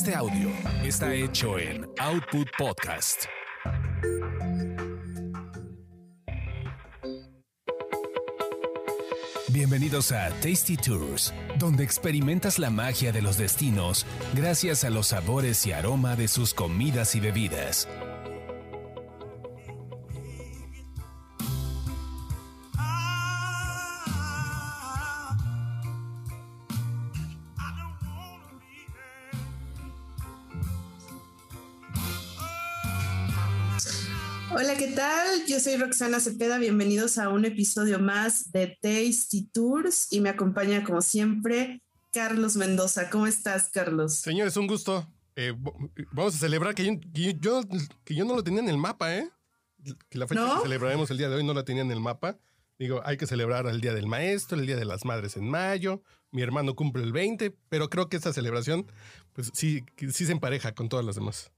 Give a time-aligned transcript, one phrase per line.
[0.00, 0.48] Este audio
[0.82, 3.26] está hecho en Output Podcast.
[9.50, 15.66] Bienvenidos a Tasty Tours, donde experimentas la magia de los destinos gracias a los sabores
[15.66, 17.86] y aroma de sus comidas y bebidas.
[35.60, 36.56] Yo soy Roxana Cepeda.
[36.56, 43.10] Bienvenidos a un episodio más de Tasty Tours y me acompaña, como siempre, Carlos Mendoza.
[43.10, 44.14] ¿Cómo estás, Carlos?
[44.14, 45.06] Señores, un gusto.
[45.36, 45.52] Eh,
[46.12, 47.60] vamos a celebrar que yo,
[48.04, 49.28] que yo, no lo tenía en el mapa, ¿eh?
[50.08, 52.38] Que la fecha que celebraremos el día de hoy no la tenía en el mapa.
[52.78, 56.02] Digo, hay que celebrar el Día del Maestro, el Día de las Madres en mayo.
[56.30, 58.90] Mi hermano cumple el 20, pero creo que esta celebración,
[59.34, 61.52] pues sí, sí se empareja con todas las demás.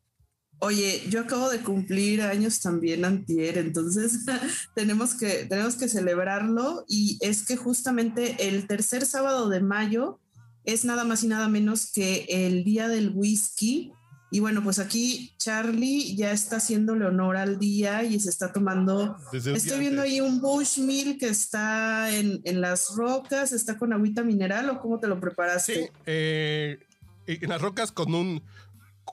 [0.64, 4.20] Oye, yo acabo de cumplir años también antier, entonces
[4.76, 10.20] tenemos que, tenemos que celebrarlo y es que justamente el tercer sábado de mayo
[10.64, 13.92] es nada más y nada menos que el día del whisky.
[14.30, 19.16] Y bueno, pues aquí Charlie ya está haciéndole honor al día y se está tomando.
[19.32, 24.78] Estoy viendo ahí un Bushmill que está en, las rocas, está con agüita mineral o
[24.78, 25.74] cómo te lo preparaste.
[25.74, 26.78] Sí, eh,
[27.26, 28.42] en las rocas con un,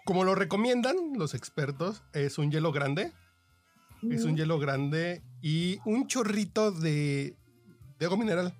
[0.05, 3.11] como lo recomiendan los expertos, es un hielo grande.
[4.09, 7.35] Es un hielo grande y un chorrito de,
[7.99, 8.53] de agua mineral.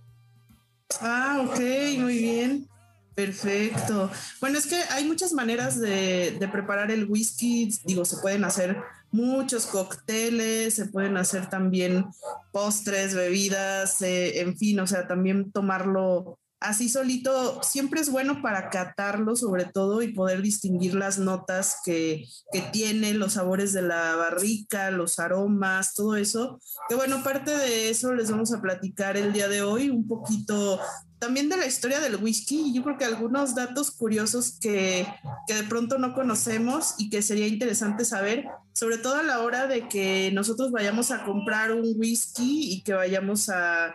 [1.00, 1.60] Ah, ok,
[2.00, 2.70] muy bien.
[3.16, 4.10] Perfecto.
[4.40, 7.70] Bueno, es que hay muchas maneras de, preparar el whisky.
[7.84, 8.82] Digo, se pueden hacer
[9.12, 12.06] muchos cócteles, se pueden hacer también
[12.54, 18.70] postres, bebidas, eh, en fin, o sea, también tomarlo así solito siempre es bueno para
[18.70, 24.16] catarlo sobre todo y poder distinguir las notas que, que, tiene, los sabores de la
[24.16, 26.60] barrica, los aromas, todo eso.
[26.88, 30.80] Que bueno, parte de eso les vamos a platicar el día de hoy, un poquito
[31.20, 35.06] también de la historia del whisky y yo creo que algunos datos curiosos que,
[35.48, 39.68] que de pronto no conocemos y que sería interesante saber, sobre todo a la hora
[39.68, 43.94] de que nosotros vayamos a comprar un whisky y que vayamos a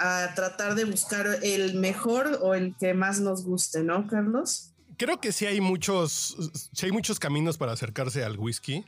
[0.00, 4.72] a tratar de buscar el mejor o el que más nos guste, ¿no, Carlos?
[4.96, 6.36] Creo que sí hay muchos,
[6.72, 8.84] sí hay muchos caminos para acercarse al whisky.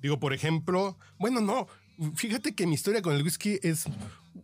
[0.00, 1.66] Digo, por ejemplo, bueno, no,
[2.14, 3.84] fíjate que mi historia con el whisky es,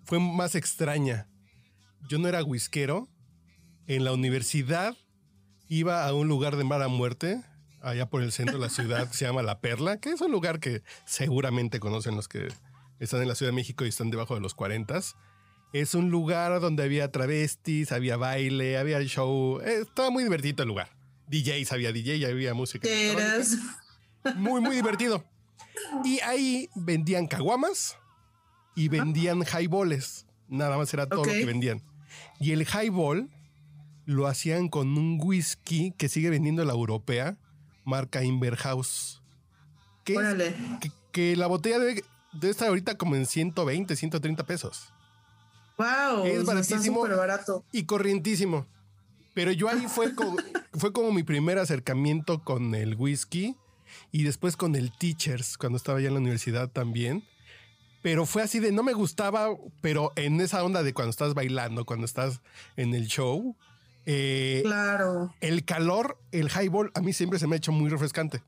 [0.04, 1.28] fue más extraña.
[2.08, 3.08] Yo no era whiskero.
[3.86, 4.96] En la universidad
[5.68, 7.44] iba a un lugar de mala muerte,
[7.80, 10.32] allá por el centro de la ciudad, que se llama La Perla, que es un
[10.32, 12.48] lugar que seguramente conocen los que
[12.98, 15.00] están en la Ciudad de México y están debajo de los 40
[15.72, 19.60] es un lugar donde había travestis, había baile, había show.
[19.60, 20.88] Eh, estaba muy divertido el lugar.
[21.28, 22.88] DJs, había DJ, había música.
[24.36, 25.24] Muy, muy divertido.
[26.04, 27.96] Y ahí vendían caguamas
[28.74, 30.26] y vendían highballs.
[30.48, 31.82] Nada más era todo lo que vendían.
[32.40, 33.30] Y el highball
[34.04, 37.36] lo hacían con un whisky que sigue vendiendo la europea,
[37.84, 39.22] marca Inverhouse.
[40.04, 40.14] Que,
[40.80, 44.92] que, que, la botella debe, debe estar ahorita como en 120, 130 pesos.
[45.80, 47.64] Wow, es baratísimo barato.
[47.72, 48.66] y corrientísimo.
[49.32, 50.36] Pero yo ahí fue como,
[50.74, 53.56] fue como mi primer acercamiento con el whisky
[54.12, 57.24] y después con el Teachers cuando estaba ya en la universidad también.
[58.02, 59.48] Pero fue así de no me gustaba,
[59.80, 62.42] pero en esa onda de cuando estás bailando, cuando estás
[62.76, 63.56] en el show.
[64.04, 65.34] Eh, claro.
[65.40, 68.42] El calor, el highball, a mí siempre se me ha hecho muy refrescante.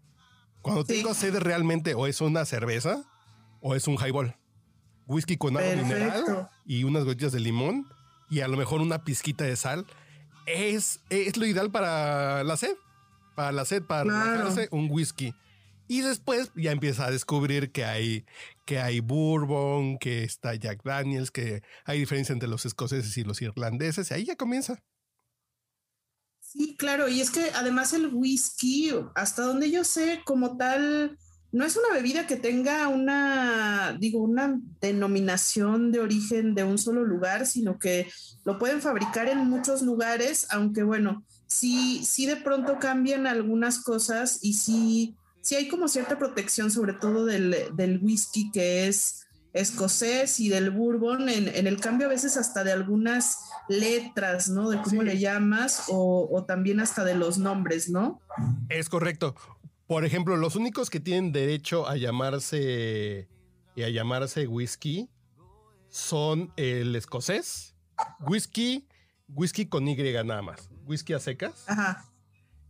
[0.60, 3.04] Cuando tengo sed realmente, o es una cerveza
[3.60, 4.36] o es un highball
[5.06, 7.86] whisky con agua mineral y unas gotitas de limón
[8.30, 9.86] y a lo mejor una pizquita de sal.
[10.46, 12.76] Es, es lo ideal para la sed.
[13.34, 15.34] Para la sed, para un whisky.
[15.88, 18.24] Y después ya empieza a descubrir que hay,
[18.64, 23.42] que hay bourbon, que está Jack Daniels, que hay diferencia entre los escoceses y los
[23.42, 24.10] irlandeses.
[24.10, 24.82] Y ahí ya comienza.
[26.40, 27.08] Sí, claro.
[27.08, 31.18] Y es que además el whisky, hasta donde yo sé, como tal,
[31.52, 37.04] no es una bebida que tenga una, digo, una denominación de origen de un solo
[37.04, 38.10] lugar, sino que
[38.44, 44.38] lo pueden fabricar en muchos lugares, aunque bueno, sí, sí de pronto cambian algunas cosas
[44.40, 50.48] y sí, sí hay como cierta protección, sobre todo del, whisky que es escocés y
[50.48, 54.70] del bourbon, en, el cambio a veces hasta de algunas letras, ¿no?
[54.70, 58.22] De cómo le llamas o, o también hasta de los nombres, ¿no?
[58.70, 59.34] Es correcto.
[59.92, 63.28] Por ejemplo, los únicos que tienen derecho a llamarse
[63.76, 65.10] y a llamarse whisky
[65.90, 67.74] son el escocés,
[68.20, 68.88] whisky,
[69.28, 71.66] whisky con Y nada más, whisky a secas.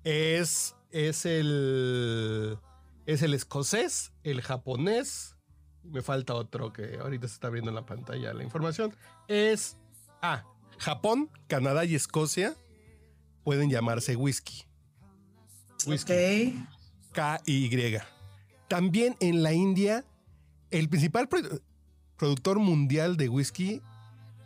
[0.02, 2.58] es, es el
[3.06, 5.36] es el escocés, el japonés,
[5.84, 8.96] me falta otro que ahorita se está viendo en la pantalla la información,
[9.28, 9.76] es
[10.22, 10.42] ah,
[10.76, 12.56] Japón, Canadá y Escocia
[13.44, 14.64] pueden llamarse whisky.
[15.86, 16.66] Whisky.
[17.12, 17.98] K-Y.
[18.68, 20.04] También en la India,
[20.70, 21.28] el principal
[22.16, 23.82] productor mundial de whisky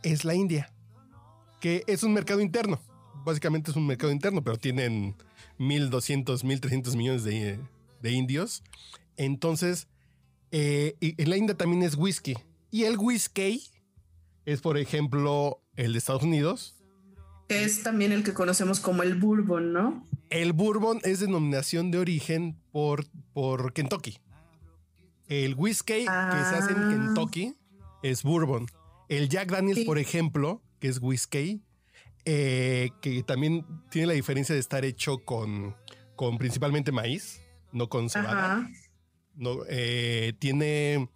[0.03, 0.73] es la India,
[1.61, 2.81] que es un mercado interno.
[3.25, 5.15] Básicamente es un mercado interno, pero tienen
[5.59, 7.59] 1.200, 1.300 millones de,
[8.03, 8.63] de indios.
[9.17, 9.89] Entonces,
[10.51, 12.35] eh, en la India también es whisky.
[12.71, 13.63] Y el whisky
[14.45, 16.75] es, por ejemplo, el de Estados Unidos.
[17.49, 20.07] Es también el que conocemos como el bourbon, ¿no?
[20.31, 24.19] El bourbon es denominación de origen por, por Kentucky.
[25.29, 26.91] El whisky que se hace en ah.
[26.91, 27.55] Kentucky
[28.03, 28.67] es bourbon.
[29.09, 31.63] El Jack Daniels, por ejemplo, que es whisky,
[32.25, 35.77] eh, que también tiene la diferencia de estar hecho con,
[36.17, 37.41] con principalmente maíz
[37.77, 38.69] no con cebada.
[39.35, 41.09] No, eh, tiene.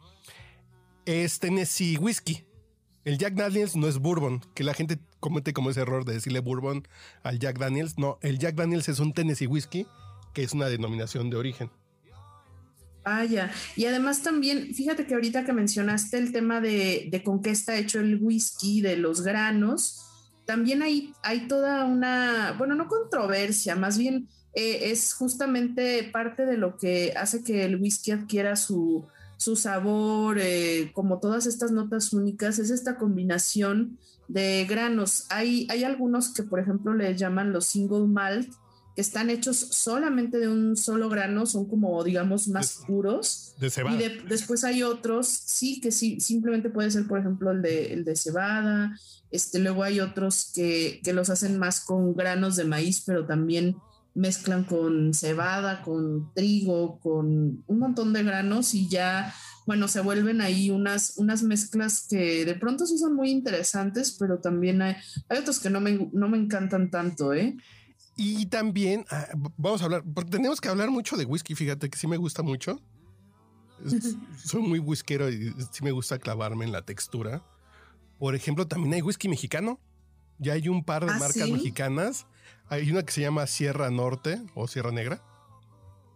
[1.07, 2.45] Es Tennessee Whiskey.
[3.05, 6.41] El Jack Daniels no es bourbon, que la gente comete como ese error de decirle
[6.41, 6.87] bourbon
[7.23, 7.99] al Jack Daniels.
[7.99, 9.87] No, el Jack Daniels es un Tennessee Whiskey,
[10.35, 11.71] que es una denominación de origen.
[13.05, 17.51] Vaya, y además también, fíjate que ahorita que mencionaste el tema de, de con qué
[17.51, 20.07] está hecho el whisky, de los granos,
[20.45, 26.57] también hay, hay toda una, bueno, no controversia, más bien eh, es justamente parte de
[26.57, 29.07] lo que hace que el whisky adquiera su,
[29.57, 33.99] sabor, eh, como todas estas notas únicas, es esta combinación
[34.29, 35.25] de granos.
[35.31, 38.53] Hay, hay algunos que, por ejemplo, le llaman los single malt,
[38.95, 43.55] que están hechos solamente de un solo grano, son como, digamos, más puros.
[43.59, 43.97] De cebada.
[43.97, 48.05] Y después hay otros, sí, que sí, simplemente puede ser, por ejemplo, el de, el
[48.05, 48.95] de cebada.
[49.31, 53.77] Este, luego hay otros que, que los hacen más con granos de maíz, pero también
[54.15, 59.35] mezclan con cebada, con trigo, con un montón de granos y ya,
[59.67, 64.39] bueno, se vuelven ahí unas, unas mezclas que de pronto sí son muy interesantes, pero
[64.39, 64.97] también hay,
[65.29, 67.57] hay otros que no me, no me encantan tanto, ¿eh?
[68.17, 71.97] Y también, ah, vamos a hablar, porque tenemos que hablar mucho de whisky, fíjate que
[71.97, 72.81] sí me gusta mucho.
[74.45, 77.43] Soy muy whiskero y sí me gusta clavarme en la textura.
[78.19, 79.81] Por ejemplo, también hay whisky mexicano.
[80.39, 82.27] Ya hay un par de ¿Ah, marcas mexicanas
[82.71, 85.23] hay una que se llama Sierra Norte o Sierra Negra,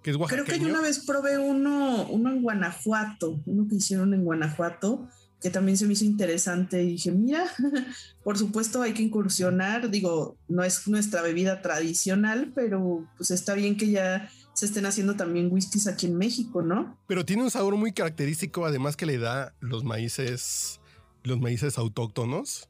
[0.03, 0.17] que es.
[0.17, 5.09] Creo que yo una vez probé uno, uno en Guanajuato, uno que hicieron en Guanajuato,
[5.43, 7.45] que también se me hizo interesante y dije, mira,
[8.25, 13.77] por supuesto hay que incursionar, digo, no es nuestra bebida tradicional, pero pues está bien
[13.77, 16.97] que ya se estén haciendo también whiskies aquí en México, ¿no?
[17.09, 20.81] Pero tiene un sabor muy característico, además que le da los maíces,
[21.25, 22.69] los maíces autóctonos.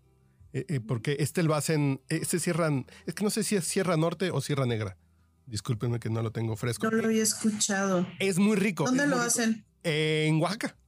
[0.54, 3.96] Eh, eh, porque este lo hacen, este cierran, es que no sé si es Sierra
[3.96, 4.96] Norte o Sierra Negra.
[5.46, 6.88] Discúlpenme que no lo tengo fresco.
[6.88, 8.06] No lo había escuchado.
[8.20, 8.84] Es muy rico.
[8.84, 9.66] ¿Dónde lo hacen?
[9.82, 10.78] en Oaxaca.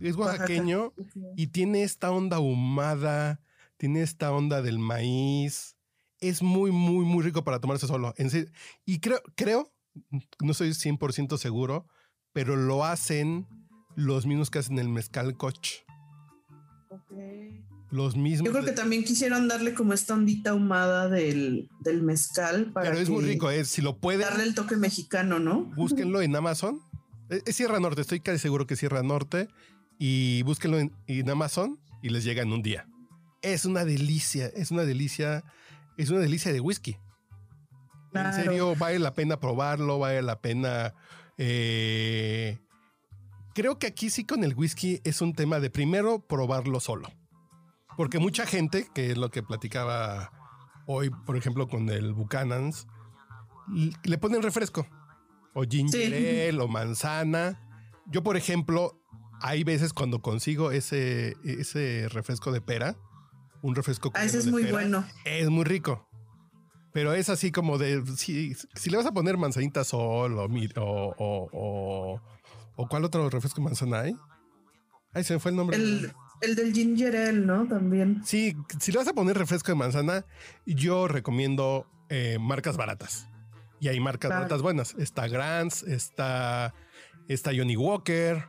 [0.00, 0.92] Es oaxaqueño
[1.36, 3.40] y tiene esta onda ahumada,
[3.76, 5.76] tiene esta onda del maíz.
[6.18, 8.14] Es muy, muy, muy rico para tomarse solo.
[8.86, 9.72] y creo, creo,
[10.40, 11.86] no soy 100% seguro,
[12.32, 13.46] pero lo hacen
[13.94, 15.84] los mismos que hacen el mezcal coch.
[16.90, 18.46] Ok los mismos.
[18.46, 21.68] Yo creo que también quisieron darle como esta ondita ahumada del,
[22.02, 22.72] mezcal.
[22.72, 24.22] Para Pero es muy rico, es, si lo pueden.
[24.22, 25.64] Darle el toque mexicano, ¿no?
[25.76, 26.80] Búsquenlo en Amazon.
[27.28, 29.48] Es, Sierra Norte, estoy casi seguro que es Sierra Norte.
[29.98, 32.86] Y búsquenlo en, Amazon y les llega en un día.
[33.42, 35.44] Es una delicia, es una delicia,
[35.96, 36.96] es una delicia de whisky.
[38.12, 40.94] En serio, vale la pena probarlo, vale la pena.
[41.38, 42.58] Eh,
[43.54, 47.10] creo que aquí sí con el whisky es un tema de primero probarlo solo.
[47.96, 50.30] Porque mucha gente, que es lo que platicaba
[50.86, 52.86] hoy, por ejemplo, con el Buchanan's,
[54.04, 54.86] le ponen refresco.
[55.54, 57.62] O ginger ale, o manzana.
[58.06, 59.00] Yo, por ejemplo,
[59.40, 62.96] hay veces cuando consigo ese, ese refresco de pera,
[63.62, 65.04] un refresco ah, ese es muy bueno.
[65.24, 66.06] Es muy rico.
[66.92, 71.50] Pero es así como de, si, si le vas a poner manzanita sol o, o,
[71.52, 72.20] o,
[72.76, 74.16] o, cuál otro refresco manzana hay.
[75.12, 75.76] Ahí se me fue el nombre.
[75.76, 77.66] El, el del ginger ale, ¿no?
[77.66, 78.22] También.
[78.24, 80.24] Sí, si le vas a poner refresco de manzana,
[80.64, 83.28] yo recomiendo eh, marcas baratas.
[83.80, 84.94] Y hay marcas baratas buenas.
[84.98, 86.74] Está Grants, está,
[87.28, 88.44] está Johnny Walker,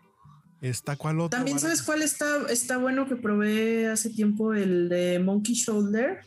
[0.61, 1.37] está cuál otro.
[1.37, 6.21] También sabes cuál está, está bueno que probé hace tiempo, el de Monkey Shoulder.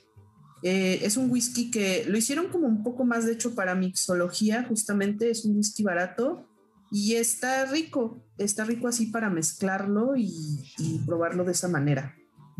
[0.63, 4.65] Eh, es un whisky que lo hicieron como un poco más de hecho para mixología,
[4.65, 6.50] justamente es un whisky barato
[6.91, 10.65] y está rico, está rico así para mezclarlo y,
[11.07, 12.17] probarlo de esa manera.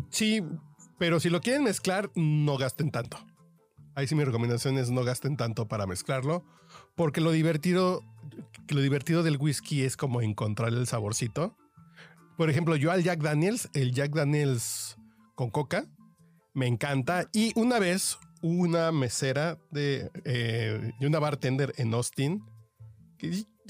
[0.09, 0.41] Sí,
[0.97, 3.17] pero si lo quieren mezclar, no gasten tanto.
[3.95, 6.45] ahí sí mi recomendación es no gasten tanto para mezclarlo,
[6.95, 8.03] porque lo divertido,
[8.69, 11.57] lo divertido del whisky es como encontrar el saborcito.
[12.37, 14.97] Por ejemplo, yo al Jack Daniels, el Jack Daniels
[15.35, 15.85] con coca,
[16.53, 17.27] me encanta.
[17.33, 22.43] Y una vez, una mesera de, eh, una bartender en Austin,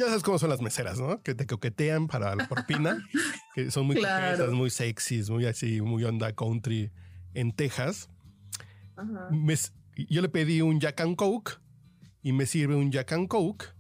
[0.02, 1.22] ya sabes cómo son las meseras, ¿no?
[1.22, 3.08] Que te coquetean para la propina,
[3.56, 4.52] que son muy claro.
[4.54, 6.92] muy sexys, muy así, muy onda country
[7.34, 8.10] en Texas.
[10.10, 11.60] yo le pedí un Jack and Coke
[12.22, 13.74] y me sirve un Jack and Coke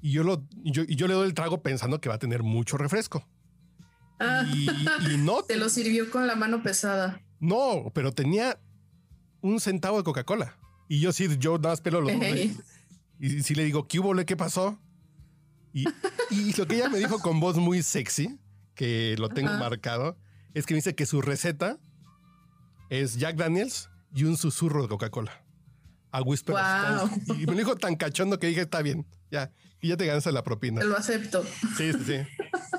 [0.00, 2.76] y yo, lo, yo, yo le doy el trago pensando que va a tener mucho
[2.76, 3.26] refresco.
[4.20, 4.44] Ah.
[4.52, 5.42] Y, no.
[5.48, 7.20] Te lo sirvió con la mano pesada.
[7.40, 8.60] No, pero tenía
[9.40, 10.56] un centavo de Coca-Cola.
[10.88, 12.12] Y yo sí, yo nada más pelo los
[13.20, 14.14] Y si le digo, ¿qué hubo?
[14.24, 14.78] ¿Qué pasó?
[15.72, 15.84] Y,
[16.56, 18.38] lo que ella me dijo con voz muy sexy,
[18.74, 20.18] que lo tengo marcado,
[20.54, 21.78] es que me dice que su receta
[22.90, 25.44] es Jack Daniels y un susurro de Coca-Cola.
[26.10, 26.56] A Whisper.
[27.38, 30.42] Y me dijo tan cachondo que dije, está bien, ya, y ya te ganas la
[30.42, 30.82] propina.
[30.82, 31.44] Lo acepto.
[31.76, 32.14] Sí, sí, sí.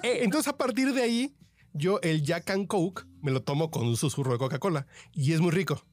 [0.01, 1.35] Eh, entonces, a partir de ahí,
[1.73, 5.41] yo el Jack and Coke me lo tomo con un susurro de Coca-Cola y es
[5.41, 5.83] muy rico.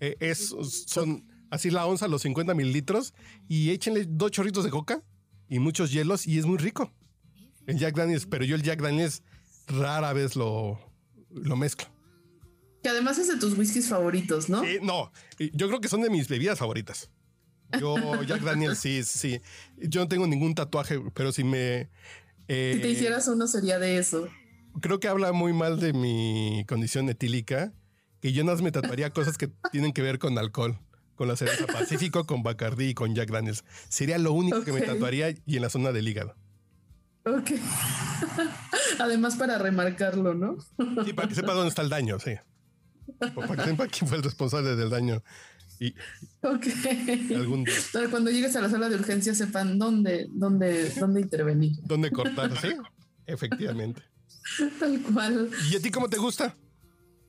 [0.00, 0.54] Eh, es,
[0.86, 3.14] son así la onza, los 50 mililitros
[3.46, 5.02] y échenle dos chorritos de coca
[5.48, 6.92] y muchos hielos y es muy rico.
[7.66, 9.22] El Jack Daniels, pero yo el Jack Daniels
[9.66, 10.78] rara vez lo,
[11.30, 11.86] lo mezclo.
[12.82, 14.62] Que además es de tus whiskies favoritos, ¿no?
[14.82, 17.10] No, yo creo que son de mis bebidas favoritas.
[17.78, 19.40] Yo, Jack Daniels, sí, sí.
[19.76, 21.90] Yo no tengo ningún tatuaje, pero si me...
[22.46, 24.28] Eh, si te hicieras uno sería de eso.
[24.80, 27.74] Creo que habla muy mal de mi condición etílica,
[28.20, 30.78] que yo no me tatuaría cosas que tienen que ver con alcohol
[31.18, 33.64] con la cerveza Pacífico, con Bacardi y con Jack Daniels.
[33.88, 36.36] Sería lo único que me tatuaría y en la zona del hígado.
[37.24, 37.50] Ok.
[39.00, 40.56] Además para remarcarlo, ¿no?
[41.04, 42.36] Sí, para que sepa dónde está el daño, sí.
[43.18, 45.22] Para que sepa quién fue el responsable del daño.
[45.80, 45.94] Y
[46.42, 46.66] ok.
[48.10, 51.72] cuando llegues a la sala de urgencia sepan dónde, dónde, dónde intervenir.
[51.82, 52.68] Dónde cortar, sí.
[53.26, 54.02] Efectivamente.
[54.78, 55.50] Tal cual.
[55.70, 56.56] ¿Y a ti cómo te gusta?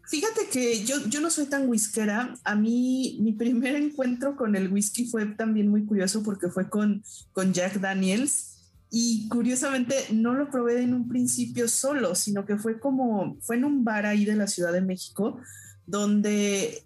[0.09, 2.33] Fíjate que yo, yo no soy tan whiskera.
[2.43, 7.03] A mí, mi primer encuentro con el whisky fue también muy curioso porque fue con,
[7.31, 8.55] con Jack Daniels.
[8.89, 13.65] Y curiosamente no lo probé en un principio solo, sino que fue como, fue en
[13.65, 15.39] un bar ahí de la Ciudad de México,
[15.85, 16.83] donde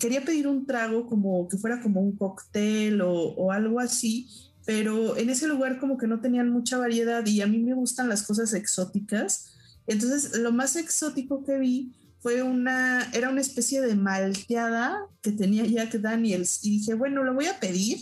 [0.00, 4.28] quería pedir un trago como que fuera como un cóctel o, o algo así,
[4.64, 8.08] pero en ese lugar como que no tenían mucha variedad y a mí me gustan
[8.08, 9.52] las cosas exóticas.
[9.86, 11.92] Entonces, lo más exótico que vi
[12.26, 17.32] fue una, era una especie de malteada que tenía Jack Daniels y dije, bueno, lo
[17.32, 17.98] voy a pedir.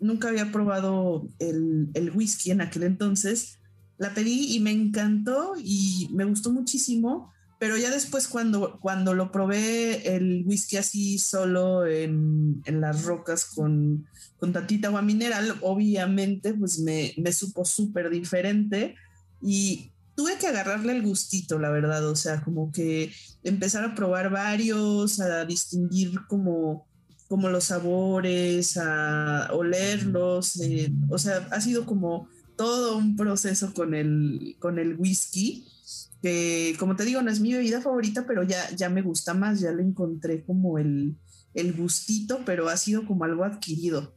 [0.00, 3.58] Nunca había probado el, el whisky en aquel entonces.
[3.98, 9.30] La pedí y me encantó y me gustó muchísimo, pero ya después cuando, cuando lo
[9.30, 14.06] probé el whisky así solo en, en las rocas con,
[14.38, 18.94] con tantita agua mineral, obviamente pues me, me supo súper diferente
[19.42, 23.12] y tuve que agarrarle el gustito, la verdad, o sea, como que
[23.44, 26.88] empezar a probar varios, a distinguir como,
[27.28, 33.94] como los sabores, a olerlos, eh, o sea, ha sido como todo un proceso con
[33.94, 35.64] el, con el whisky,
[36.20, 39.60] que como te digo, no es mi bebida favorita, pero ya, ya me gusta más,
[39.60, 41.14] ya le encontré como el,
[41.54, 44.16] el gustito, pero ha sido como algo adquirido.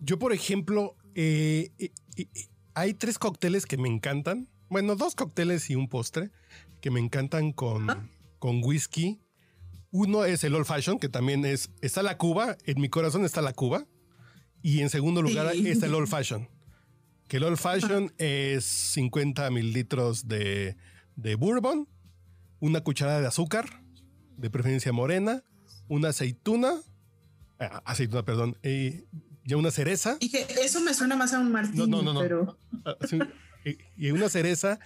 [0.00, 1.92] Yo, por ejemplo, eh, eh,
[2.74, 6.30] hay tres cócteles que me encantan bueno, dos cócteles y un postre
[6.80, 8.08] que me encantan con, ah.
[8.38, 9.20] con whisky.
[9.90, 13.42] Uno es el Old Fashion, que también es, está la Cuba, en mi corazón está
[13.42, 13.86] la Cuba.
[14.62, 16.48] Y en segundo lugar está el Old Fashion.
[17.28, 20.76] Que el Old Fashion es 50 mililitros de,
[21.16, 21.86] de bourbon,
[22.58, 23.82] una cucharada de azúcar,
[24.38, 25.44] de preferencia morena,
[25.88, 26.80] una aceituna,
[27.58, 29.04] ah, aceituna, perdón, y
[29.44, 30.16] ya una cereza.
[30.20, 32.58] Y que eso me suena más a un martini, no, no, no, pero...
[33.96, 34.78] Y una cereza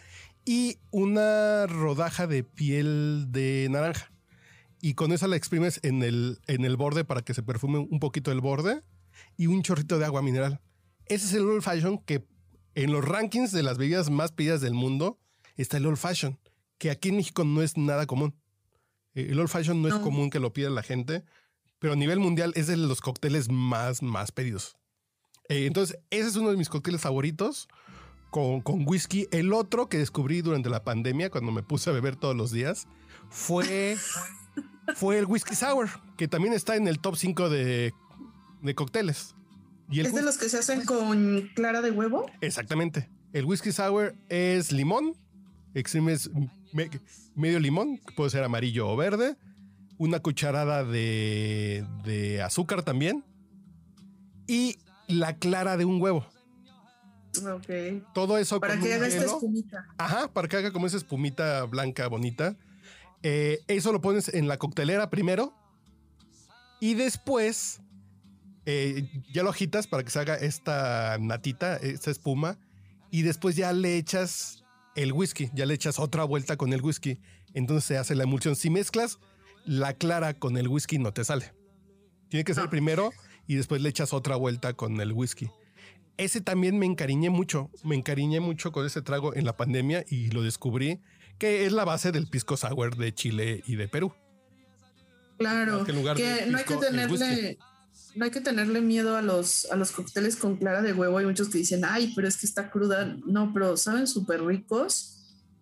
[0.44, 4.12] y una rodaja de piel de naranja.
[4.80, 7.98] Y con esa la exprimes en el, en el borde para que se perfume un
[7.98, 8.82] poquito el borde
[9.36, 10.60] y un chorrito de agua mineral.
[11.06, 12.24] Ese es el old fashion que
[12.74, 15.18] en los rankings de las bebidas más pedidas del mundo
[15.56, 16.38] está el old fashion,
[16.78, 18.34] que aquí en México no es nada común.
[19.14, 21.24] Eh, el old fashion no, es común que lo pida la gente,
[21.78, 24.76] pero a nivel mundial es de los cócteles más, más pedidos.
[25.48, 27.68] Eh, entonces, ese es uno de mis cócteles favoritos
[28.30, 29.28] con, whisky.
[29.30, 32.86] El otro que descubrí durante la pandemia, cuando me puse a beber todos los días,
[33.28, 33.96] fue,
[34.94, 37.94] fue el whisky sour, que también está en el top 5 de,
[38.62, 39.34] de cócteles.
[39.90, 42.26] Y ¿Es de los que se hacen con clara de huevo?
[42.40, 43.08] Exactamente.
[43.32, 45.14] El whisky sour es limón,
[45.74, 46.30] exprimes
[47.34, 49.36] medio limón, puede ser amarillo o verde,
[49.98, 53.24] una cucharada de, de azúcar también
[54.46, 54.78] y
[55.08, 56.26] la clara de un huevo.
[58.14, 59.86] Todo eso Para que haga esta espumita.
[59.98, 62.56] Ajá, para que haga como esa espumita blanca bonita.
[63.22, 65.54] Eh, eso lo pones en la coctelera primero
[66.80, 67.80] y después
[68.66, 72.58] eh, ya lo agitas para que se haga esta natita, esta espuma
[73.10, 74.64] y después ya le echas
[74.94, 77.18] el whisky, ya le echas otra vuelta con el whisky.
[77.54, 78.54] Entonces se hace la emulsión.
[78.56, 79.18] Si mezclas
[79.64, 81.52] la clara con el whisky no te sale.
[82.28, 82.70] Tiene que ser No.
[82.70, 83.10] primero
[83.46, 85.50] y después le echas otra vuelta con el whisky.
[86.18, 90.30] Ese también me encariñé mucho, me encariñé mucho con ese trago en la pandemia y
[90.30, 91.00] lo descubrí
[91.38, 94.12] que es la base del pisco sour de Chile y de Perú.
[95.38, 97.58] Claro, que lugar que no hay que tenerle,
[98.14, 101.18] no hay que tenerle miedo a los, a los cócteles con clara de huevo.
[101.18, 103.16] Hay muchos que dicen, ay, pero es que está cruda.
[103.26, 105.12] No, pero saben súper ricos.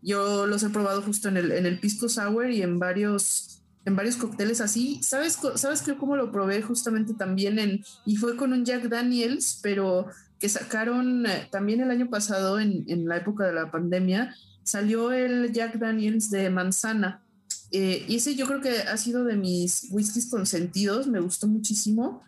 [0.01, 3.97] Yo los he probado justo en el, en el pisco sour y en varios, en
[3.97, 5.01] varios cócteles así.
[5.03, 9.59] ¿Sabes, ¿Sabes que cómo lo probé justamente también en, y fue con un Jack Daniels,
[9.61, 10.07] pero
[10.45, 15.11] que sacaron eh, también el año pasado en, en la época de la pandemia, salió
[15.11, 17.23] el Jack Daniels de manzana.
[17.73, 22.23] Eh, y ese yo creo que ha sido de mis whiskies consentidos, me gustó muchísimo.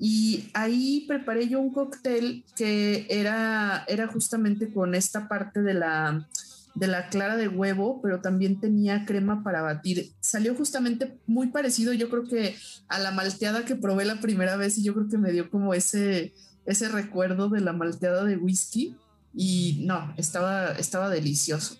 [0.00, 6.26] Y ahí preparé yo un cóctel que era, era justamente con esta parte de la,
[6.74, 10.10] de la clara de huevo, pero también tenía crema para batir.
[10.18, 12.56] Salió justamente muy parecido, yo creo que
[12.88, 15.72] a la malteada que probé la primera vez y yo creo que me dio como
[15.72, 16.34] ese,
[16.70, 18.96] ese recuerdo de la malteada de whisky.
[19.34, 21.76] Y no, estaba, estaba delicioso.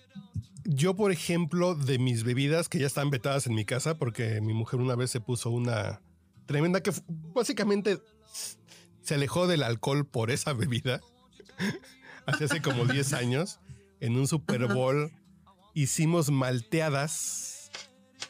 [0.63, 4.53] Yo, por ejemplo, de mis bebidas que ya están vetadas en mi casa, porque mi
[4.53, 6.01] mujer una vez se puso una
[6.45, 6.91] tremenda que
[7.33, 7.99] básicamente
[9.01, 11.01] se alejó del alcohol por esa bebida.
[12.25, 13.59] Hace hace como 10 años,
[13.99, 14.67] en un Super.
[14.67, 15.11] Bowl,
[15.73, 17.71] hicimos malteadas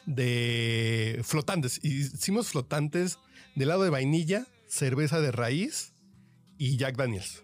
[0.06, 1.84] de flotantes.
[1.84, 3.18] Hicimos flotantes
[3.54, 5.91] de helado de vainilla, cerveza de raíz
[6.62, 7.42] y Jack Daniels.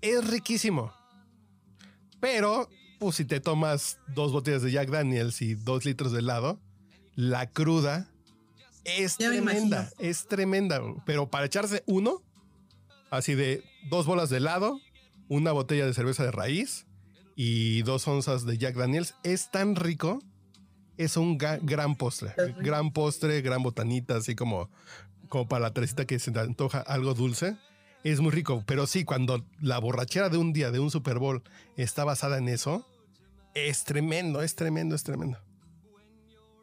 [0.00, 0.90] Es riquísimo.
[2.18, 2.66] Pero,
[2.98, 6.58] pues si te tomas dos botellas de Jack Daniels y dos litros de helado,
[7.14, 8.08] la cruda
[8.84, 9.90] es Ya tremenda.
[9.98, 10.80] Es tremenda.
[11.04, 12.22] Pero para echarse uno,
[13.10, 14.80] así de dos bolas de helado,
[15.28, 16.86] una botella de cerveza de raíz
[17.34, 20.22] y dos onzas de Jack Daniels, es tan rico.
[20.96, 22.32] Es un gran postre.
[22.62, 24.70] Gran postre, gran botanita, así como,
[25.28, 27.58] como para la tresita que se te antoja algo dulce.
[28.06, 31.42] Es muy rico, pero sí, cuando la borrachera de un día, de un Super Bowl,
[31.76, 32.86] está basada en eso,
[33.52, 35.38] es tremendo, es tremendo, es tremendo.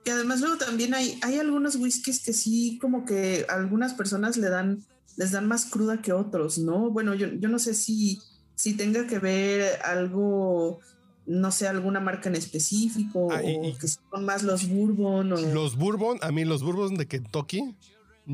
[0.05, 4.47] Y además luego también hay, hay algunos whiskies que sí, como que algunas personas le
[4.49, 4.85] dan,
[5.17, 6.89] les dan más cruda que otros, ¿no?
[6.91, 8.21] Bueno, yo, yo no sé si,
[8.55, 10.79] si tenga que ver algo,
[11.25, 15.41] no sé, alguna marca en específico, Ah, y- o que son más los bourbon, o...
[15.53, 17.75] Los bourbon, a mí los bourbon de Kentucky,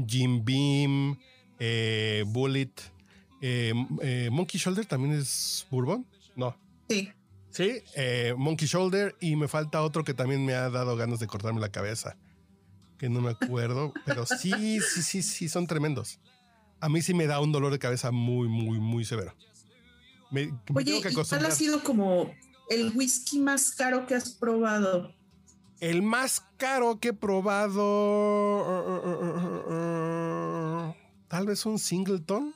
[0.08, 1.18] Jim Beam,
[1.60, 2.72] eh, Bullet,
[3.42, 6.58] eh, eh, Monkey Shoulder también es bourbon, no.
[6.90, 7.10] Sí,
[7.52, 11.28] Sí, eh, Monkey Shoulder y me falta otro que también me ha dado ganas de
[11.28, 12.16] cortarme la cabeza,
[12.98, 16.20] que no me acuerdo, pero sí, sí, sí, sí, son tremendos.
[16.80, 19.36] A mí sí me da un dolor de cabeza muy, muy, muy severo.
[20.32, 22.32] Me, me Oye, que ¿y cuál ha sido como
[22.70, 25.14] el whisky más caro que has probado?
[25.80, 27.76] El más caro que he probado.
[31.28, 32.54] Tal vez un Singleton,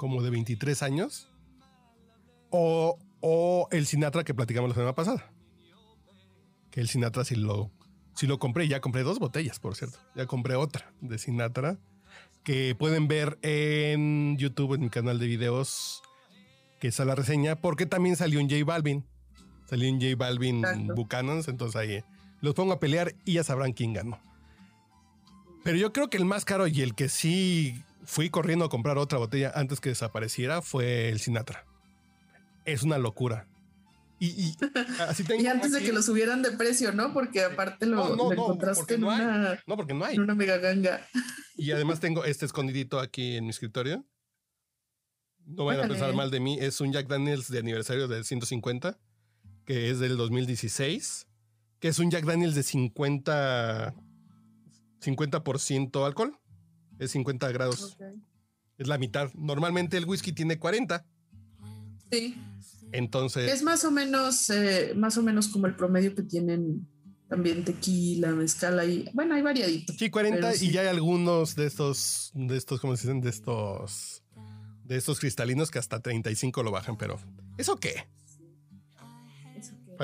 [0.00, 1.28] como de 23 años.
[2.48, 5.30] O, o el Sinatra que platicamos la semana pasada.
[6.70, 7.70] Que el Sinatra sí lo,
[8.14, 8.66] sí lo compré.
[8.66, 9.98] Ya compré dos botellas, por cierto.
[10.16, 11.76] Ya compré otra de Sinatra.
[12.44, 16.00] Que pueden ver en YouTube, en mi canal de videos.
[16.78, 17.56] Que está la reseña.
[17.56, 19.04] Porque también salió un J Balvin.
[19.66, 20.94] Salió un J Balvin Exacto.
[20.94, 21.48] Buchanans.
[21.48, 22.04] Entonces ahí
[22.40, 24.18] los pongo a pelear y ya sabrán quién ganó.
[25.62, 28.98] Pero yo creo que el más caro y el que sí fui corriendo a comprar
[28.98, 31.66] otra botella antes que desapareciera fue el Sinatra.
[32.64, 33.46] Es una locura.
[34.18, 34.56] Y, y
[35.08, 37.12] así tengo Y antes de aquí- que lo subieran de precio, ¿no?
[37.14, 39.20] Porque aparte lo, No, no, lo no, encontraste en, no hay.
[39.22, 40.16] una, No, porque no hay.
[40.16, 41.06] en una mega ganga.
[41.56, 44.04] Y además tengo este escondidito aquí en mi escritorio.
[45.46, 46.58] No vayan a pensar mal de mí.
[46.60, 48.98] Es un Jack Daniels de aniversario del 150,
[49.64, 51.26] que es del 2016,
[51.80, 53.94] que es un Jack Daniels de 50,
[55.00, 56.38] 50% alcohol.
[57.00, 57.96] Es 50 grados.
[58.78, 59.32] Es la mitad.
[59.34, 61.04] Normalmente el whisky tiene 40.
[62.12, 62.36] Sí.
[62.92, 66.86] Entonces, Es más o menos, eh, más o menos como el promedio que tienen
[67.28, 69.92] también tequila, mezcal y bueno, hay variadito.
[69.92, 70.70] sí, 40 pero y sí.
[70.72, 73.20] ya hay algunos de estos, de estos, ¿cómo se dicen?
[73.20, 74.24] De estos,
[74.84, 77.18] de estos cristalinos que hasta 35 lo bajan, pero
[77.56, 78.08] ¿eso qué?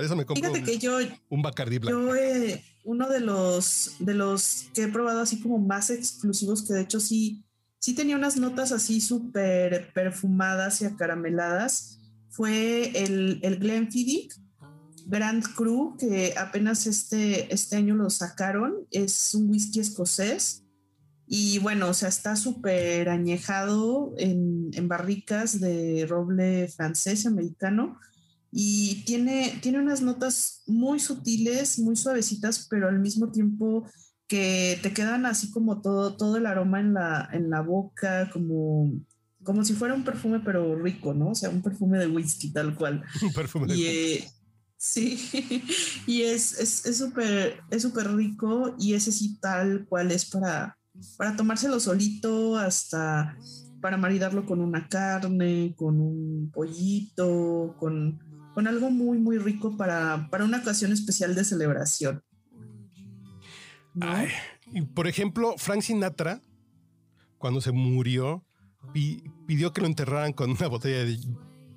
[0.04, 0.98] Eso que- Para eso me compro Fíjate que yo,
[1.30, 1.98] un Bacardi blanco.
[1.98, 6.74] yo eh, uno de los de los que he probado así como más exclusivos, que
[6.74, 7.44] de hecho sí,
[7.78, 11.98] sí tenía unas notas así súper perfumadas y acarameladas,
[12.30, 14.34] fue el, el Glenfiddich
[15.06, 18.86] Grand Cru, que apenas este, este año lo sacaron.
[18.90, 20.64] Es un whisky escocés.
[21.28, 27.98] Y bueno, o sea, está súper añejado en, en, barricas de roble francés, americano.
[28.58, 33.86] Y tiene, tiene unas notas muy sutiles, muy suavecitas, pero al mismo tiempo
[34.26, 38.98] que te quedan así como todo, todo el aroma en la, en la boca, como,
[39.44, 41.32] como si fuera un perfume, pero rico, ¿no?
[41.32, 43.04] O sea, un perfume de whisky tal cual.
[43.22, 44.28] Un perfume de eh,
[44.78, 45.20] Sí,
[46.06, 46.56] y es
[46.96, 50.78] súper es, es rico y ese sí tal cual es para,
[51.18, 53.36] para tomárselo solito, hasta
[53.82, 58.18] para maridarlo con una carne, con un pollito, con,
[58.56, 62.24] con algo muy, muy rico para, para una ocasión especial de celebración.
[63.92, 64.06] ¿No?
[64.08, 64.28] Ay,
[64.72, 66.40] y por ejemplo, Frank Sinatra,
[67.36, 68.46] cuando se murió,
[69.46, 71.18] pidió que lo enterraran con una botella de,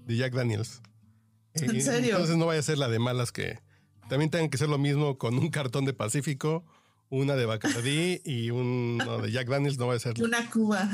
[0.06, 0.82] de Jack Daniels.
[1.56, 2.12] ¿En serio?
[2.12, 3.60] Entonces no vaya a ser la de malas que
[4.08, 6.64] también tengan que ser lo mismo con un cartón de Pacífico,
[7.10, 10.14] una de Bacardi y uno de Jack Daniels, no va a ser.
[10.24, 10.90] Una Cuba.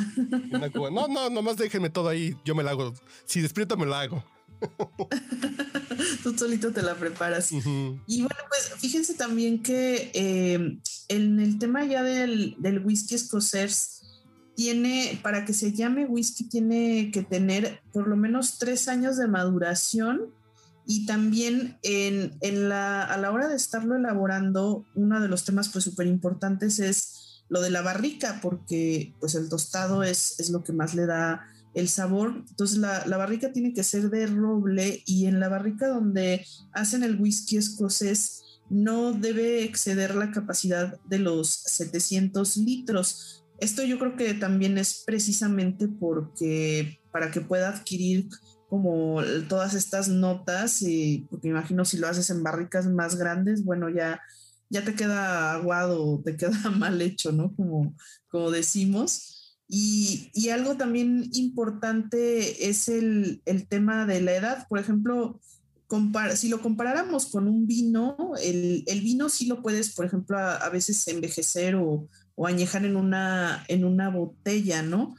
[0.52, 0.90] Una Cuba.
[0.90, 2.96] No, no, nomás déjenme todo ahí, yo me la hago.
[3.26, 4.24] Si despierto, me la hago.
[6.24, 7.52] Tú solito te la preparas.
[7.52, 8.02] Uh -huh.
[8.08, 14.02] Y bueno, pues fíjense también que eh, en el tema ya del, del whisky escocés,
[14.56, 19.28] tiene, para que se llame whisky, tiene que tener por lo menos tres años de
[19.28, 20.34] maduración
[20.88, 25.70] y también en, en la, a la hora de estarlo elaborando, uno de los temas
[25.70, 30.64] pues súper importantes es lo de la barrica, porque pues el tostado es, es lo
[30.64, 32.44] que más le da el sabor.
[32.50, 37.04] Entonces la, la, barrica tiene que ser de roble y en la barrica donde hacen
[37.04, 43.46] el whisky escocés no debe exceder la capacidad de los 700 litros.
[43.60, 48.28] Esto yo creo que también es precisamente porque para que pueda adquirir
[48.70, 53.90] como todas estas notas, y porque imagino si lo haces en barricas más grandes, bueno,
[53.90, 54.20] ya,
[54.70, 57.56] ya te queda aguado, te queda mal hecho, ¿no?
[57.56, 57.96] Como,
[58.28, 59.35] como decimos.
[59.68, 64.68] Y, algo también importante es el, el, tema de la edad.
[64.68, 65.40] Por ejemplo,
[65.88, 70.38] compar si lo comparáramos con un vino, el, el, vino sí lo puedes, por ejemplo,
[70.38, 75.16] a, a veces envejecer o, o añejar en una, en una botella, ¿no?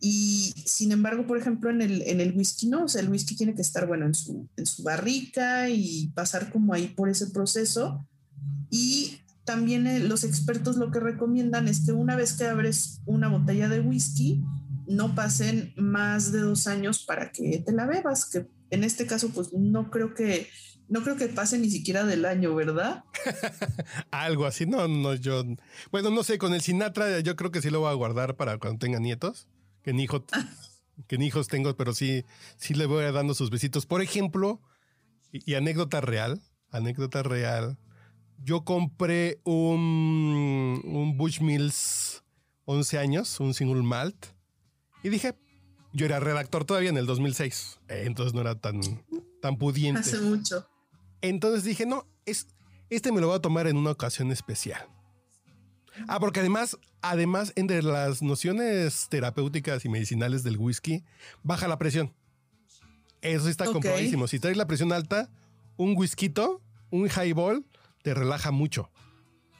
[0.00, 3.36] Y sin embargo, por ejemplo, en el, en el whisky no, o sea, el whisky
[3.36, 7.28] tiene que estar, bueno, en su, en su barrica y pasar como ahí por ese
[7.28, 8.04] proceso.
[8.68, 13.28] Y también eh, los expertos lo que recomiendan es que una vez que abres una
[13.28, 14.42] botella de whisky,
[14.86, 19.30] no pasen más de dos años para que te la bebas, que en este caso,
[19.30, 20.48] pues no creo que,
[20.88, 23.04] no creo que pase ni siquiera del año, ¿verdad?
[24.10, 25.44] Algo así, no, no, yo,
[25.90, 28.58] bueno, no sé, con el Sinatra yo creo que sí lo voy a guardar para
[28.58, 29.48] cuando tenga nietos
[29.82, 30.24] que ni, hijo,
[31.06, 32.24] que ni hijos tengo, pero sí,
[32.56, 33.86] sí le voy dando sus besitos.
[33.86, 34.60] Por ejemplo,
[35.32, 37.78] y, y, anécdota real, anécdota real,
[38.44, 42.22] yo compré un, un Bush Mills
[42.64, 44.26] 11 años, un single malt,
[45.02, 45.34] y dije,
[45.92, 48.80] yo era redactor todavía en el 2006, entonces no era tan,
[49.40, 50.00] tan pudiente.
[50.00, 50.66] Hace mucho.
[51.20, 52.48] Entonces dije, no, es,
[52.90, 54.86] este me lo voy a tomar en una ocasión especial.
[56.08, 61.04] Ah, porque además, además, entre las nociones terapéuticas y medicinales del whisky,
[61.42, 62.14] baja la presión.
[63.20, 63.74] Eso está okay.
[63.74, 64.26] comprobadísimo.
[64.26, 65.30] Si traes la presión alta,
[65.76, 66.32] un whisky,
[66.90, 67.64] un highball,
[68.02, 68.90] te relaja mucho.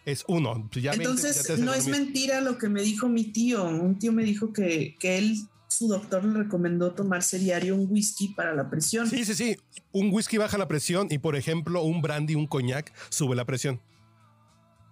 [0.05, 0.69] Es uno.
[0.73, 3.65] Ya Entonces, 20, ya no es mentira lo que me dijo mi tío.
[3.65, 5.37] Un tío me dijo que, que él,
[5.69, 9.09] su doctor, le recomendó tomarse diario un whisky para la presión.
[9.09, 9.57] Sí, sí, sí.
[9.93, 13.81] Un whisky baja la presión y, por ejemplo, un brandy, un coñac, sube la presión.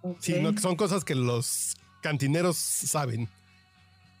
[0.01, 0.35] Okay.
[0.35, 3.27] Sí, no, son cosas que los cantineros saben.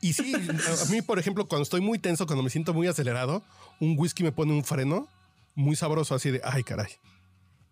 [0.01, 3.43] Y sí, a mí, por ejemplo, cuando estoy muy tenso, cuando me siento muy acelerado,
[3.79, 5.07] un whisky me pone un freno
[5.55, 6.89] muy sabroso, así de, ay, caray.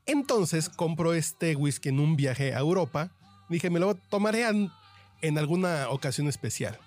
[0.10, 3.12] Entonces compro este whisky en un viaje a Europa.
[3.48, 4.48] Dije, me lo tomaré
[5.22, 6.80] en, alguna ocasión especial.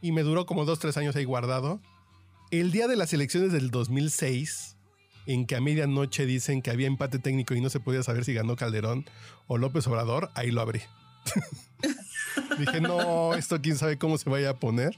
[0.00, 1.80] Y me duró como dos, tres años ahí guardado.
[2.52, 4.76] El día de las elecciones del 2006,
[5.26, 8.32] en que a medianoche dicen que había empate técnico y no se podía saber si
[8.32, 9.06] ganó Calderón
[9.48, 10.82] o López Obrador, ahí lo abrí.
[12.60, 14.96] Dije, no, esto quién sabe cómo se vaya a poner.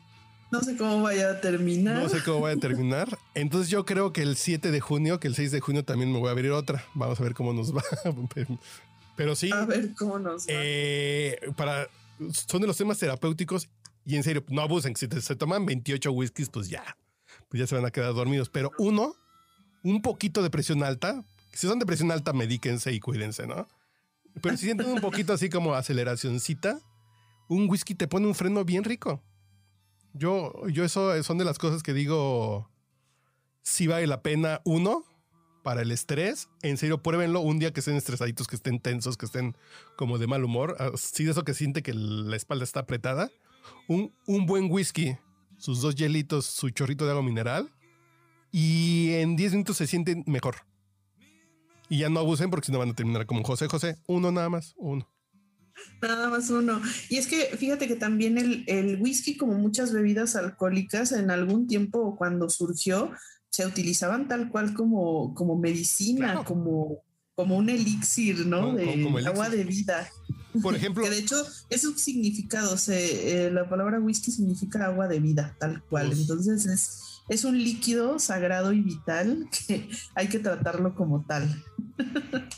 [0.50, 2.02] No sé cómo vaya a terminar.
[2.02, 3.18] No sé cómo vaya a terminar.
[3.34, 6.18] Entonces yo creo que el 7 de junio, que el 6 de junio también me
[6.18, 6.84] voy a abrir otra.
[6.94, 7.82] Vamos a ver cómo nos va.
[9.16, 9.50] Pero sí.
[9.52, 10.46] A ver cómo nos va.
[10.48, 11.88] Eh, para,
[12.48, 13.68] son de los temas terapéuticos
[14.04, 14.94] y en serio, no abusen.
[14.96, 16.96] Si te, se toman 28 whiskies, pues ya.
[17.48, 18.48] Pues ya se van a quedar dormidos.
[18.48, 19.14] Pero uno
[19.82, 23.68] un poquito de presión alta, Si son de presión alta, medíquense y cuídense, ¿no?
[24.40, 26.80] Pero si sienten un poquito así como aceleracioncita,
[27.48, 29.22] un whisky te pone un freno bien rico.
[30.14, 32.70] Yo, yo eso son de las cosas que digo,
[33.62, 35.04] si vale la pena, uno,
[35.64, 36.48] para el estrés.
[36.62, 39.56] En serio, pruébenlo un día que estén estresaditos, que estén tensos, que estén
[39.96, 40.76] como de mal humor.
[40.78, 43.32] Así de eso que siente que la espalda está apretada.
[43.88, 45.16] Un, un buen whisky,
[45.56, 47.72] sus dos hielitos, su chorrito de agua mineral.
[48.52, 50.56] Y en 10 minutos se sienten mejor.
[51.88, 53.96] Y ya no abusen porque si no van a terminar como José José.
[54.06, 55.10] Uno nada más, uno.
[56.02, 56.80] Nada más uno.
[57.08, 61.66] Y es que fíjate que también el, el, whisky, como muchas bebidas alcohólicas, en algún
[61.66, 63.12] tiempo cuando surgió,
[63.50, 67.02] se utilizaban tal cual como, como medicina, como,
[67.34, 68.74] como un elixir, ¿no?
[68.74, 70.08] de agua de vida.
[70.62, 71.02] Por ejemplo.
[71.02, 71.36] que de hecho
[71.70, 72.76] es un significado.
[72.76, 76.12] Se, eh, la palabra whisky significa agua de vida, tal cual.
[76.12, 81.64] Entonces es, es un líquido sagrado y vital que hay que tratarlo como tal.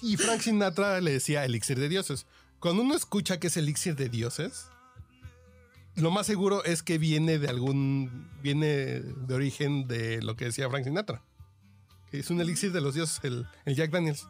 [0.03, 2.27] Y Frank Sinatra le decía elixir de dioses.
[2.61, 4.67] Cuando uno escucha que es elixir de dioses,
[5.97, 8.29] lo más seguro es que viene de algún.
[8.43, 11.23] viene de origen de lo que decía Frank Sinatra.
[12.11, 14.27] Que es un elixir de los dioses, el, Jack Daniels.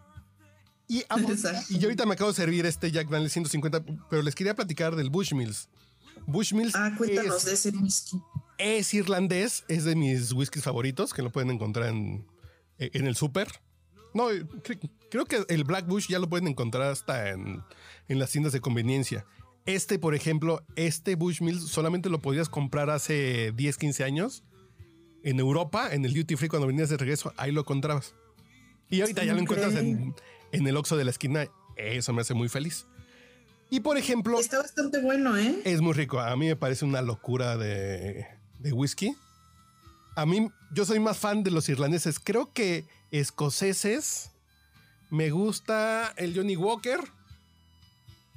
[0.89, 0.99] Y,
[1.69, 4.95] y yo ahorita me acabo de servir este Jack Daniels 150, pero les quería platicar
[4.95, 5.69] del Bushmills.
[6.27, 6.75] Bushmills.
[6.75, 8.21] Ah, cuéntanos de ese whisky.
[8.59, 12.27] Es irlandés, es de mis whiskies favoritos, que lo pueden encontrar en,
[12.79, 13.49] en el súper.
[14.17, 14.29] No,
[15.11, 17.63] creo que el Black Bush ya lo pueden encontrar hasta en,
[18.09, 19.27] en las tiendas de conveniencia.
[19.67, 24.43] Este, por ejemplo, este Bushmill solamente lo podías comprar hace 10, 15 años.
[25.23, 28.15] En Europa, en el Duty Free, cuando venías de regreso, ahí lo encontrabas.
[28.89, 30.15] Y ahorita ya lo encuentras en,
[30.53, 31.47] el Oxxo de la esquina.
[31.77, 32.87] Eso me hace muy feliz.
[33.69, 34.41] Y por ejemplo...
[34.41, 35.61] Está bastante bueno, ¿eh?
[35.65, 36.21] Es muy rico.
[36.21, 38.25] A mí me parece una locura de,
[38.61, 39.15] de whisky.
[40.17, 42.19] A mí, yo soy más fan de los irlandeses.
[42.19, 44.33] Creo que escoceses.
[45.09, 46.99] Me gusta el Johnny Walker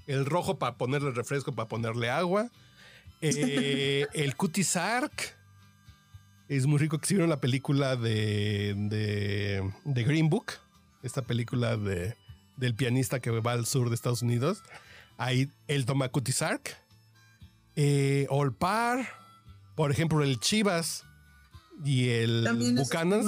[0.09, 2.49] el rojo para ponerle refresco, para ponerle agua.
[3.21, 5.35] Eh, el Cutie Sark.
[6.47, 8.73] Es muy rico que se vieron la película de,
[9.83, 10.53] de, Green Book,
[11.03, 12.15] esta película de,
[12.55, 14.63] del pianista que va al sur de Estados Unidos.
[15.17, 16.77] Ahí él toma Cutie Sark.
[17.75, 19.05] Eh, Olpar,
[19.75, 21.03] por ejemplo, el Chivas
[21.83, 23.25] y el Bucanas.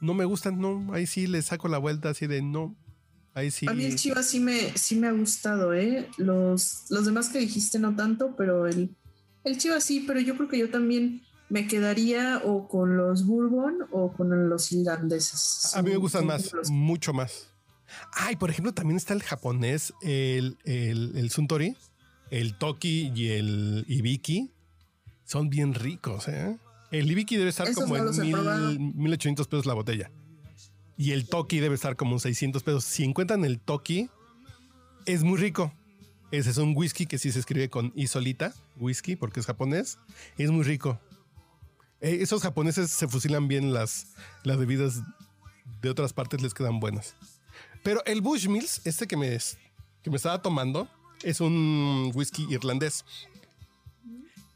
[0.00, 0.92] No me gustan, no.
[0.92, 2.76] Ahí sí le saco la vuelta así de no.
[3.68, 6.08] A mí el Chivas sí me, sí me ha gustado, ¿eh?
[6.16, 8.96] Los, los demás que dijiste no tanto, pero el,
[9.44, 13.86] el Chivas sí, pero yo creo que yo también me quedaría o con los Bourbon
[13.92, 15.72] o con los irlandeses.
[15.76, 17.50] A mí me gustan más, mucho más.
[18.12, 21.76] Ay, por ejemplo, también está el japonés, el, el, Suntory,
[22.30, 24.50] el Toki y el Ibiki.
[25.24, 26.58] Son bien ricos, ¿eh?
[26.90, 30.10] El Ibiki debe estar como en mil, 1800 pesos la botella.
[30.96, 32.84] Y el Toki debe estar como 600 pesos.
[32.84, 34.10] Si encuentran el Toki,
[35.06, 35.72] es muy rico.
[36.30, 39.98] Ese es un whisky que sí se escribe con isolita, whisky, porque es japonés.
[40.36, 41.00] Es muy rico.
[42.00, 45.02] Eh, esos japoneses se fusilan bien las, las bebidas
[45.80, 47.14] de otras partes, les quedan buenas.
[47.82, 49.38] Pero el Bushmills, este que me,
[50.02, 50.88] que me estaba tomando,
[51.22, 53.04] es un whisky irlandés.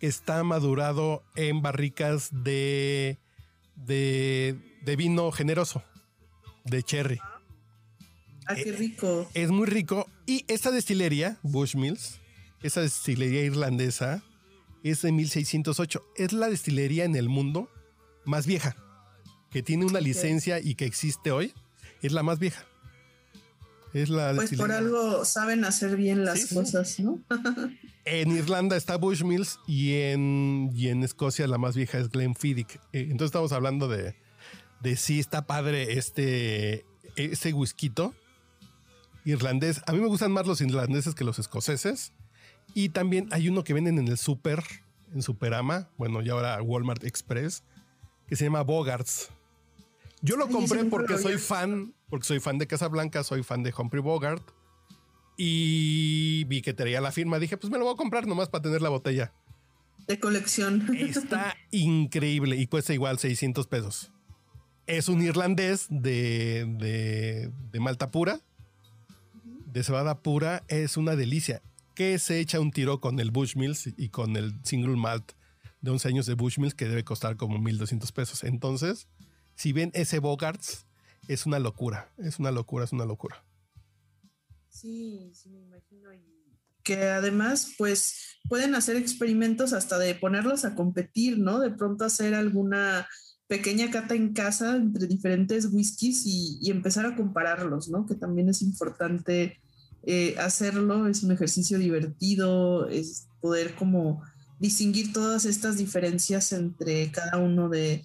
[0.03, 3.19] Está madurado en barricas de,
[3.77, 5.83] de, de vino generoso
[6.65, 7.21] de cherry.
[8.47, 9.29] Ah, qué rico.
[9.35, 10.09] Es muy rico.
[10.27, 12.21] Y esta destilería, Bushmills,
[12.63, 14.23] esa destilería irlandesa,
[14.83, 16.05] es de 1608.
[16.17, 17.71] Es la destilería en el mundo
[18.25, 18.77] más vieja,
[19.51, 21.53] que tiene una licencia y que existe hoy.
[22.03, 22.67] Es la más vieja.
[23.95, 27.21] Es la pues por algo saben hacer bien las cosas, ¿no?
[28.05, 32.77] en Irlanda está Bushmills y en, y en Escocia la más vieja es Glenfiddich.
[32.93, 34.17] Eh, entonces estamos hablando de,
[34.81, 37.93] de si está padre este, ese whisky
[39.25, 39.83] irlandés.
[39.87, 42.13] A mí me gustan más los irlandeses que los escoceses.
[42.75, 44.63] Y también hay uno que venden en el super,
[45.13, 47.65] en Superama, bueno, y ahora Walmart Express,
[48.27, 49.29] que se llama Bogarts.
[50.23, 54.03] Yo lo compré porque soy fan, porque soy fan de Casablanca, soy fan de Humphrey
[54.03, 54.47] Bogart.
[55.39, 57.39] Y vi que tenía la firma.
[57.39, 59.33] Dije, pues me lo voy a comprar nomás para tener la botella.
[60.07, 60.87] De colección.
[60.95, 64.13] Está increíble y cuesta igual 600 pesos
[64.87, 66.67] es un irlandés de,
[67.71, 68.41] de, malta pura,
[69.45, 71.63] de cebada pura, es una delicia.
[71.95, 75.33] Que se echa un tiro con el Bushmills y con el single malt
[75.83, 78.45] de 11 años de Bushmills que debe costar como 1200 pesos.
[78.45, 79.09] Entonces,
[79.55, 80.87] si ven ese Bogarts,
[81.29, 83.45] es una locura, es una locura, es una locura.
[84.69, 86.11] Sí, sí, me imagino.
[86.83, 91.61] Que además, pues pueden hacer experimentos hasta de ponerlos a competir, ¿no?
[91.61, 93.07] De pronto hacer alguna
[93.47, 98.07] pequeña cata en casa entre diferentes whiskies y, empezar a compararlos, ¿no?
[98.07, 99.61] Que también es importante
[100.05, 104.23] eh, hacerlo, es un ejercicio divertido, es poder como
[104.59, 108.05] distinguir todas estas diferencias entre cada uno de,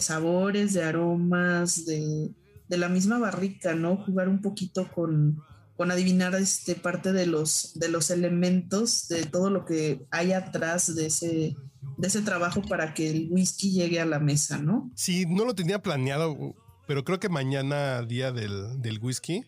[0.00, 2.30] sabores, de aromas, de,
[2.76, 3.96] la misma barrica, ¿no?
[3.96, 5.42] Jugar un poquito con,
[5.78, 10.94] con adivinar este, parte de los, de los elementos, de todo lo que hay atrás
[10.94, 11.56] de ese,
[11.96, 14.90] de ese trabajo para que el whisky llegue a la mesa, ¿no?
[14.96, 19.44] Sí, no lo tenía planeado, pero creo que mañana, día del, del whisky,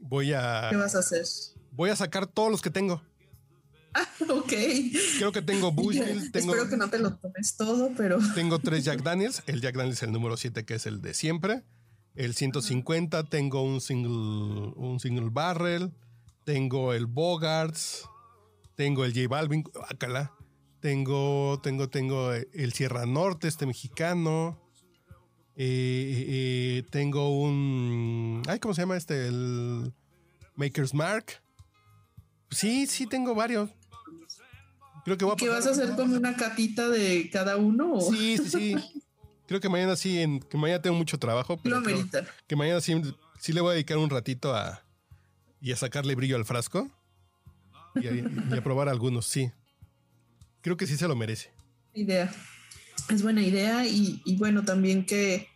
[0.00, 0.68] voy a...
[0.70, 1.26] ¿Qué vas a hacer?
[1.72, 3.02] Voy a sacar todos los que tengo.
[3.92, 4.52] Ah, ok.
[5.18, 6.32] Creo que tengo Bushmill.
[6.32, 8.18] Tengo, Espero que no te lo tomes todo, pero...
[8.34, 9.42] Tengo tres Jack Daniels.
[9.46, 11.64] El Jack Daniels es el número 7, que es el de siempre
[12.16, 15.92] el 150, tengo un single, un single barrel,
[16.44, 18.08] tengo el Bogarts,
[18.74, 19.64] tengo el J Balvin,
[20.80, 24.58] tengo, tengo, tengo el Sierra Norte, este mexicano,
[25.56, 29.28] eh, eh, tengo un, ay, ¿cómo se llama este?
[29.28, 29.92] El
[30.54, 31.42] Maker's Mark.
[32.50, 33.70] Sí, sí, tengo varios.
[35.04, 38.00] Creo que voy a ¿Qué vas a hacer como una catita de cada uno?
[38.00, 38.76] Sí, sí, sí.
[39.46, 41.58] Creo que mañana sí, en, que mañana tengo mucho trabajo.
[41.62, 41.82] Pero
[42.46, 43.00] que mañana sí,
[43.38, 44.82] sí le voy a dedicar un ratito a
[45.60, 46.88] y a sacarle brillo al frasco
[47.94, 49.50] y a, probar algunos, sí.
[50.60, 51.50] Creo que sí se lo merece.
[51.94, 52.32] Idea.
[53.08, 55.48] Es buena idea y, bueno, también que,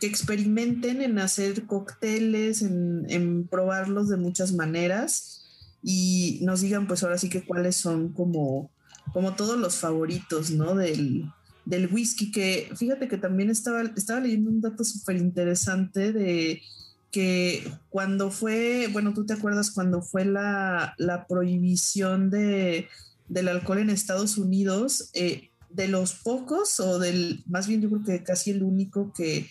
[0.00, 5.38] experimenten en hacer cócteles, en, en probarlos de muchas maneras
[5.82, 8.70] y nos digan pues ahora sí que cuáles son como,
[9.12, 10.76] como todos los favoritos, ¿no?
[10.76, 11.32] Del,
[11.68, 16.62] del whisky, que fíjate que también estaba, estaba leyendo un dato súper interesante de
[17.10, 20.94] que cuando fue, bueno, tú te acuerdas cuando fue la,
[21.28, 22.88] prohibición de,
[23.28, 28.02] del alcohol en Estados Unidos, eh, de los pocos, o del, más bien yo creo
[28.02, 29.46] que casi el único que,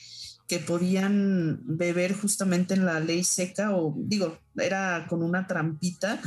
[0.47, 6.19] que podían beber justamente en la ley seca, o digo, era con una trampita,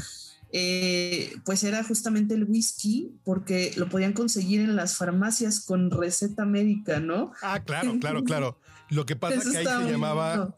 [0.52, 6.44] eh, pues era justamente el whisky, porque lo podían conseguir en las farmacias con receta
[6.44, 7.32] médica, ¿no?
[7.42, 8.58] Ah, claro, claro, claro.
[8.88, 10.56] Lo que pasa que ahí se llamaba.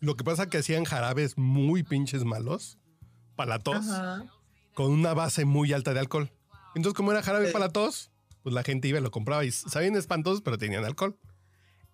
[0.00, 2.78] Lo que pasa que hacían jarabes muy pinches malos
[3.34, 3.58] para
[4.74, 6.30] con una base muy alta de alcohol.
[6.74, 10.42] Entonces, como era jarabe para pues la gente iba y lo compraba y sabían espantosos,
[10.42, 11.18] pero tenían alcohol.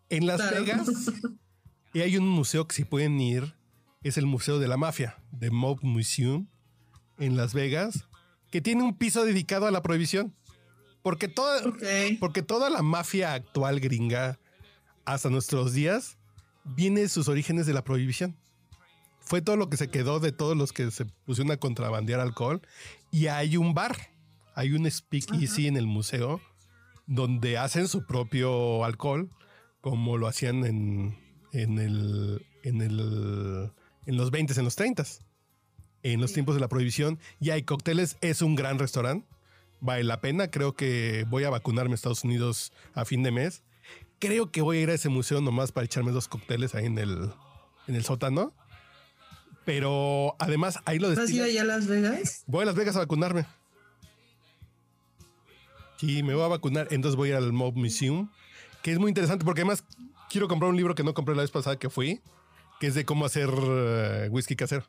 [0.08, 0.88] En Las Vegas,
[1.94, 3.54] y hay un museo que si pueden ir,
[4.02, 6.48] es el Museo de la Mafia, The Mob Museum
[7.18, 8.06] en Las Vegas
[8.52, 10.36] que tiene un piso dedicado a la prohibición.
[11.02, 11.62] Porque toda,
[12.20, 14.38] porque toda la mafia actual gringa
[15.04, 16.16] hasta nuestros días
[16.64, 18.36] viene de sus orígenes de la prohibición.
[19.18, 22.60] Fue todo lo que se quedó de todos los que se pusieron a contrabandear alcohol.
[23.10, 23.96] Y hay un bar,
[24.54, 26.40] hay un speakeasy en el museo
[27.06, 29.30] donde hacen su propio alcohol,
[29.80, 31.18] como lo hacían en,
[31.52, 33.72] en, el, en, el,
[34.06, 35.20] en los 20s, en los 30s
[36.02, 38.16] en los tiempos de la prohibición y hay cócteles.
[38.20, 39.26] Es un gran restaurante.
[39.80, 40.50] Vale la pena.
[40.50, 43.62] Creo que voy a vacunarme en Estados Unidos a fin de mes.
[44.18, 46.98] Creo que voy a ir a ese museo nomás para echarme dos cócteles ahí en
[46.98, 47.30] el,
[47.88, 48.52] en el sótano.
[49.64, 52.44] Pero además ahí lo ¿Vas a ir allá a Las Vegas?
[52.46, 53.46] Voy a Las Vegas a vacunarme.
[55.98, 56.88] Sí, me voy a vacunar.
[56.90, 58.28] Entonces voy a ir al Mob Museum,
[58.82, 59.84] que es muy interesante porque además
[60.30, 62.20] quiero comprar un libro que no compré la vez pasada que fui,
[62.80, 64.84] que es de cómo hacer eh, whisky casero.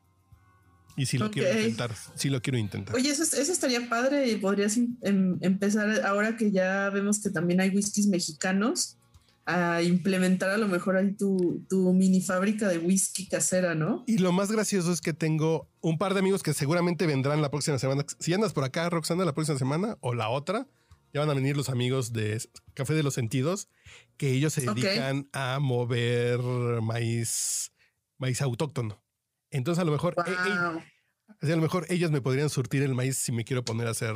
[0.96, 2.96] Y si lo quiero intentar, si lo quiero intentar.
[2.96, 7.70] Oye, eso, estaría padre y podrías em, empezar ahora que ya vemos que también hay
[7.70, 8.98] whiskies mexicanos
[9.46, 14.04] a implementar a lo mejor ahí tu, tu mini fábrica de whisky casera, ¿no?
[14.08, 17.52] Y lo más gracioso es que tengo un par de amigos que seguramente vendrán la
[17.52, 18.06] próxima semana.
[18.20, 20.68] Si andas por acá, Roxana, la próxima semana o la otra,
[21.14, 22.42] ya van a venir los amigos de
[22.74, 23.68] Café de los Sentidos,
[24.18, 26.40] que ellos se dedican a mover
[26.82, 27.74] maíz,
[28.18, 29.03] maíz autóctono.
[29.54, 33.32] Entonces a lo mejor, e, a lo mejor ellos me podrían surtir el maíz si
[33.32, 34.16] me quiero poner a hacer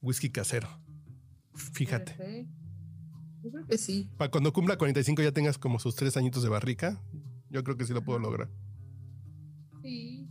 [0.00, 0.68] whisky casero.
[1.54, 2.46] Fíjate.
[3.42, 4.08] Yo creo que sí.
[4.16, 7.02] Para cuando cumpla 45 ya tengas como sus tres añitos de barrica,
[7.50, 8.48] yo creo que sí lo puedo lograr.
[9.82, 10.28] Sí.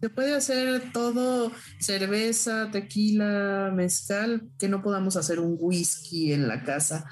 [0.00, 6.64] Se puede hacer todo, cerveza, tequila, mezcal, que no podamos hacer un whisky en la
[6.64, 7.08] casa.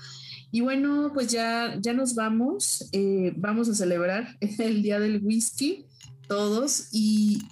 [0.51, 2.89] Y bueno, pues ya, ya nos vamos.
[2.93, 5.88] Eh, vamos a celebrar el Día del Whisky
[6.29, 7.43] todos y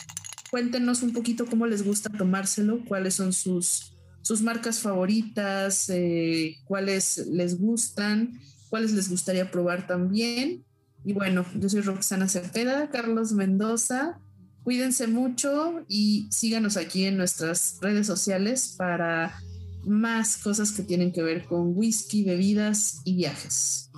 [0.50, 7.26] cuéntenos un poquito cómo les gusta tomárselo, cuáles son sus, sus marcas favoritas, eh, cuáles
[7.26, 10.64] les gustan, cuáles les gustaría probar también.
[11.04, 14.18] Y bueno, yo soy Roxana Cepeda, Carlos Mendoza.
[14.64, 19.40] Cuídense mucho y síganos aquí en nuestras redes sociales para
[19.84, 23.90] más cosas que tienen que ver con whisky, bebidas y viajes.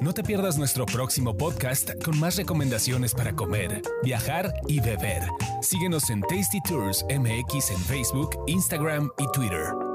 [0.00, 5.22] No te pierdas nuestro próximo podcast con más recomendaciones para comer, viajar y beber.
[5.62, 9.85] Síguenos en Tasty Tours MX en Facebook, Instagram y Twitter.